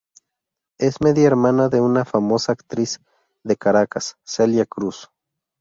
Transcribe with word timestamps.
Es 0.79 0.99
media 0.99 1.27
hermana 1.27 1.69
de 1.69 1.79
una 1.79 2.05
famosa 2.05 2.53
actriz 2.53 2.99
de 3.43 3.55
Caracas, 3.55 4.15
Celia 4.25 4.65
Cruz. 4.65 5.09